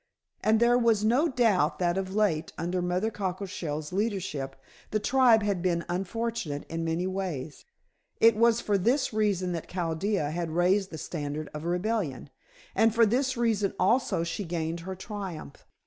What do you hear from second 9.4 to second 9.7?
that